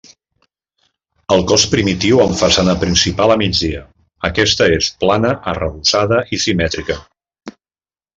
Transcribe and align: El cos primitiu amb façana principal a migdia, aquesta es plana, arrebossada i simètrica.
El 1.33 1.41
cos 1.51 1.65
primitiu 1.73 2.21
amb 2.23 2.39
façana 2.39 2.75
principal 2.83 3.33
a 3.35 3.37
migdia, 3.41 3.81
aquesta 4.31 4.69
es 4.79 4.89
plana, 5.05 5.35
arrebossada 5.53 6.23
i 6.39 6.45
simètrica. 6.47 6.97